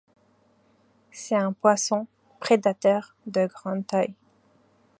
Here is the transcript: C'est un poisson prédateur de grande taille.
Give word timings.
C'est 1.11 1.35
un 1.35 1.53
poisson 1.53 2.07
prédateur 2.39 3.15
de 3.27 3.45
grande 3.45 3.85
taille. 3.85 4.15